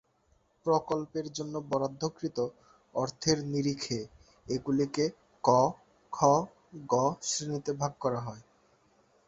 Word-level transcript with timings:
প্রকল্পের 0.65 1.27
জন্য 1.33 1.55
বরাদ্দকৃত 1.69 2.37
অর্থের 2.95 3.37
নিরিখে 3.45 3.99
এগুলিকে 4.45 5.05
ক, 5.43 5.49
খ, 6.13 6.17
গ 6.89 6.93
শ্রেণিতে 7.23 7.71
ভাগ 7.73 7.91
করা 7.99 8.19
হয়। 8.19 8.43